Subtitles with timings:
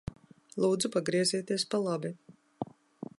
[0.63, 2.13] Lūdzu pagriezieties pa labi.